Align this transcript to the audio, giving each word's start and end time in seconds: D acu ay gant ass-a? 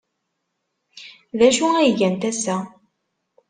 D 1.37 1.39
acu 1.47 1.65
ay 1.75 1.91
gant 1.97 2.27
ass-a? 2.29 2.57